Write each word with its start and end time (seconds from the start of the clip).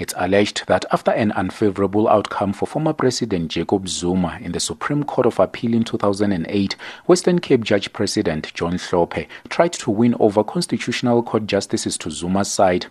It's 0.00 0.14
alleged 0.16 0.64
that 0.66 0.86
after 0.90 1.10
an 1.10 1.30
unfavorable 1.32 2.08
outcome 2.08 2.54
for 2.54 2.64
former 2.64 2.94
President 2.94 3.50
Jacob 3.50 3.86
Zuma 3.86 4.38
in 4.40 4.52
the 4.52 4.58
Supreme 4.58 5.04
Court 5.04 5.26
of 5.26 5.38
Appeal 5.38 5.74
in 5.74 5.84
2008, 5.84 6.74
Western 7.06 7.38
Cape 7.38 7.62
Judge 7.62 7.92
President 7.92 8.50
John 8.54 8.78
Hlophe 8.78 9.28
tried 9.50 9.74
to 9.74 9.90
win 9.90 10.14
over 10.18 10.42
Constitutional 10.42 11.22
Court 11.22 11.46
justices 11.46 11.98
to 11.98 12.10
Zuma's 12.10 12.50
side. 12.50 12.86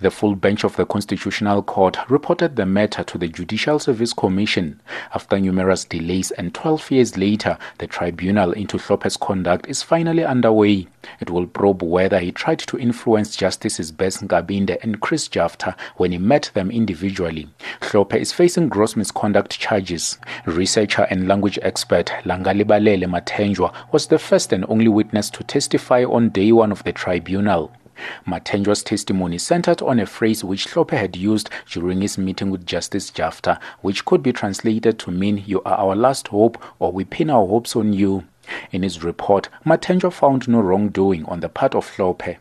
The 0.00 0.10
full 0.10 0.36
bench 0.36 0.62
of 0.62 0.76
the 0.76 0.86
Constitutional 0.86 1.62
Court 1.62 1.96
reported 2.08 2.56
the 2.56 2.66
matter 2.66 3.02
to 3.02 3.18
the 3.18 3.28
Judicial 3.28 3.78
Service 3.78 4.12
Commission. 4.12 4.80
After 5.14 5.38
numerous 5.40 5.84
delays 5.84 6.30
and 6.32 6.54
12 6.54 6.90
years 6.90 7.16
later, 7.16 7.58
the 7.78 7.86
tribunal 7.86 8.52
into 8.52 8.78
Hlophe's 8.78 9.16
conduct 9.16 9.66
is 9.68 9.82
finally 9.82 10.24
underway. 10.24 10.86
It 11.20 11.30
will 11.30 11.46
probe 11.46 11.82
whether 11.82 12.18
he 12.18 12.30
tried 12.30 12.58
to 12.60 12.78
influence 12.78 13.36
Justices 13.36 13.90
Bess 13.90 14.18
Nkabinde 14.18 14.76
and 14.82 15.00
Chris 15.00 15.28
Jafta 15.28 15.74
when 15.96 16.12
he 16.12 16.18
met 16.18 16.50
them 16.54 16.70
individually. 16.70 17.48
Hlophe 17.80 18.14
is 18.14 18.32
facing 18.32 18.68
gross 18.68 18.96
misconduct 18.96 19.58
charges. 19.58 20.18
Researcher 20.44 21.06
and 21.10 21.26
language 21.26 21.58
expert 21.62 22.12
Langalibalele 22.24 23.06
Mathenjwa 23.06 23.74
was 23.92 24.06
the 24.06 24.18
first 24.18 24.52
and 24.52 24.64
only 24.68 24.88
witness 24.88 25.30
to 25.30 25.42
testify 25.42 26.04
on 26.04 26.28
day 26.28 26.52
one 26.52 26.70
of 26.70 26.84
the 26.84 26.92
tribunal. 26.92 27.72
Mathenjwa's 28.26 28.82
testimony 28.82 29.38
centered 29.38 29.82
on 29.82 29.98
a 29.98 30.06
phrase 30.06 30.44
which 30.44 30.66
Hlophe 30.66 30.90
had 30.90 31.16
used 31.16 31.50
during 31.70 32.00
his 32.00 32.18
meeting 32.18 32.50
with 32.50 32.66
Justice 32.66 33.10
Jafta, 33.10 33.58
which 33.80 34.04
could 34.04 34.22
be 34.22 34.32
translated 34.32 34.98
to 35.00 35.10
mean 35.10 35.44
you 35.46 35.62
are 35.62 35.76
our 35.76 35.96
last 35.96 36.28
hope 36.28 36.62
or 36.78 36.92
we 36.92 37.04
pin 37.04 37.30
our 37.30 37.46
hopes 37.46 37.76
on 37.76 37.92
you. 37.92 38.24
In 38.70 38.82
his 38.82 39.02
report, 39.02 39.48
Mathenjwa 39.64 40.12
found 40.12 40.48
no 40.48 40.60
wrongdoing 40.60 41.24
on 41.24 41.40
the 41.40 41.48
part 41.48 41.74
of 41.74 41.88
Hlophe. 41.96 42.36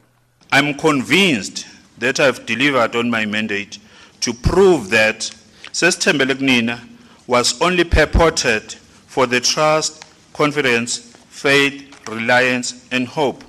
I'm 0.52 0.76
convinced 0.76 1.66
that 1.98 2.20
I've 2.20 2.46
delivered 2.46 2.96
on 2.96 3.10
my 3.10 3.26
mandate 3.26 3.80
to 4.22 4.34
prove 4.34 4.90
that 4.92 5.32
Sesthembele 5.72 6.80
was 7.28 7.60
only 7.62 7.84
purported 7.84 8.74
for 9.08 9.26
the 9.26 9.40
trust, 9.40 10.06
confidence, 10.34 10.98
faith, 11.30 12.08
reliance, 12.08 12.88
and 12.92 13.08
hope 13.08 13.44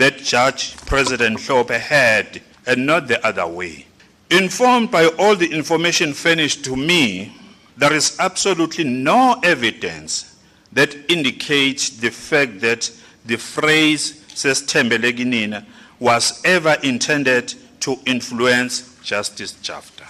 that 0.00 0.16
Judge 0.16 0.74
President 0.86 1.38
Hlophe 1.38 1.78
had 1.78 2.40
and 2.66 2.86
not 2.86 3.06
the 3.06 3.24
other 3.26 3.46
way. 3.46 3.84
Informed 4.30 4.90
by 4.90 5.06
all 5.18 5.36
the 5.36 5.52
information 5.52 6.14
furnished 6.14 6.64
to 6.64 6.74
me, 6.74 7.36
there 7.76 7.92
is 7.92 8.16
absolutely 8.18 8.84
no 8.84 9.38
evidence 9.42 10.38
that 10.72 10.96
indicates 11.10 11.90
the 11.90 12.10
fact 12.10 12.60
that 12.60 12.90
the 13.26 13.36
phrase 13.36 14.24
Sesthembele 14.28 15.66
was 15.98 16.40
ever 16.46 16.78
intended 16.82 17.52
to 17.80 17.98
influence 18.06 18.98
Justice 19.02 19.52
Jafta. 19.60 20.04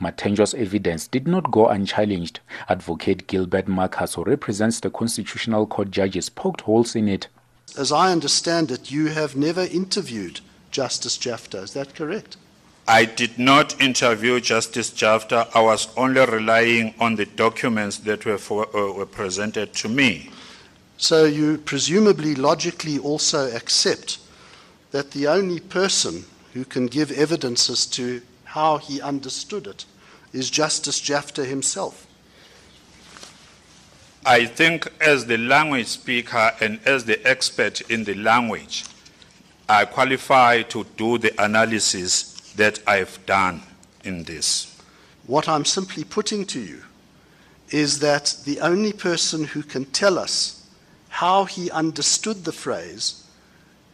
Mathenjwa's 0.00 0.54
evidence 0.54 1.08
did 1.08 1.26
not 1.26 1.50
go 1.50 1.66
unchallenged. 1.66 2.38
Advocate 2.68 3.26
Gilbert 3.26 3.66
Marcus, 3.66 4.14
who 4.14 4.22
represents 4.22 4.78
the 4.78 4.90
Constitutional 4.90 5.66
Court 5.66 5.90
judges, 5.90 6.28
poked 6.28 6.60
holes 6.60 6.94
in 6.94 7.08
it. 7.08 7.26
As 7.76 7.90
I 7.90 8.12
understand 8.12 8.70
it, 8.70 8.90
you 8.90 9.06
have 9.06 9.34
never 9.34 9.62
interviewed 9.62 10.40
Justice 10.70 11.16
Jafta. 11.16 11.58
Is 11.58 11.72
that 11.72 11.94
correct? 11.94 12.36
I 12.86 13.04
did 13.04 13.38
not 13.38 13.80
interview 13.80 14.40
Justice 14.40 14.90
Jafta. 14.90 15.48
I 15.54 15.60
was 15.60 15.88
only 15.96 16.24
relying 16.26 16.94
on 16.98 17.16
the 17.16 17.26
documents 17.26 17.98
that 17.98 18.26
were, 18.26 18.38
for, 18.38 18.66
uh, 18.76 18.92
were 18.92 19.06
presented 19.06 19.72
to 19.74 19.88
me. 19.88 20.30
So 20.98 21.24
you 21.24 21.58
presumably 21.58 22.34
logically 22.34 22.98
also 22.98 23.50
accept 23.54 24.18
that 24.90 25.12
the 25.12 25.26
only 25.28 25.60
person 25.60 26.24
who 26.52 26.64
can 26.64 26.86
give 26.86 27.10
evidence 27.12 27.70
as 27.70 27.86
to 27.86 28.20
how 28.44 28.78
he 28.78 29.00
understood 29.00 29.66
it 29.66 29.84
is 30.32 30.50
Justice 30.50 31.00
Jafta 31.00 31.44
himself. 31.44 32.06
I 34.24 34.44
think, 34.44 34.88
as 35.00 35.26
the 35.26 35.36
language 35.36 35.88
speaker 35.88 36.52
and 36.60 36.78
as 36.86 37.04
the 37.04 37.24
expert 37.26 37.80
in 37.90 38.04
the 38.04 38.14
language, 38.14 38.84
I 39.68 39.84
qualify 39.84 40.62
to 40.62 40.84
do 40.96 41.18
the 41.18 41.34
analysis 41.42 42.52
that 42.56 42.78
I've 42.86 43.24
done 43.26 43.62
in 44.04 44.22
this. 44.22 44.80
What 45.26 45.48
I'm 45.48 45.64
simply 45.64 46.04
putting 46.04 46.46
to 46.46 46.60
you 46.60 46.82
is 47.70 47.98
that 48.00 48.36
the 48.44 48.60
only 48.60 48.92
person 48.92 49.44
who 49.44 49.62
can 49.62 49.86
tell 49.86 50.18
us 50.18 50.68
how 51.08 51.44
he 51.44 51.70
understood 51.70 52.44
the 52.44 52.52
phrase 52.52 53.26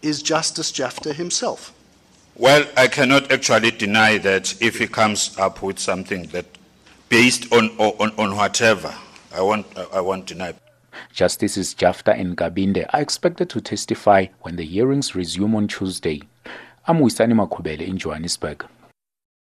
is 0.03 0.23
Justice 0.23 0.73
Jafta 0.73 1.13
himself. 1.15 1.73
Well, 2.37 2.67
I 2.77 2.87
cannot 2.89 3.33
actually 3.33 3.71
deny 3.71 4.19
that 4.19 4.61
if 4.63 4.79
he 4.79 4.87
comes 4.87 5.37
up 5.39 5.63
with 5.63 5.79
something 5.79 6.25
that 6.29 6.47
based 7.09 7.51
on, 7.53 7.71
on, 7.79 8.13
on 8.19 8.37
whatever 8.37 8.95
I 9.35 9.43
want, 9.43 9.67
I 9.93 10.01
want 10.01 10.27
deny. 10.27 10.55
Justices 11.13 11.75
Jafta 11.75 12.15
and 12.15 12.37
Nkabinde 12.37 12.87
are 12.93 13.01
expected 13.01 13.51
to 13.51 13.61
testify 13.61 14.27
when 14.41 14.57
the 14.57 14.65
hearings 14.65 15.15
resume 15.15 15.55
on 15.55 15.69
Tuesday. 15.69 16.23
I'm 16.87 16.99
Wisani 16.99 17.35
Makhubele 17.35 17.87
in 17.87 17.99
Johannesburg. 17.99 18.67